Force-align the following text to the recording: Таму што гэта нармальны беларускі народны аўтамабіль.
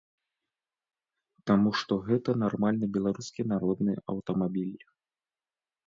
Таму 1.51 1.69
што 1.83 1.93
гэта 2.09 2.37
нармальны 2.47 2.85
беларускі 2.99 3.41
народны 3.53 3.93
аўтамабіль. 4.15 4.77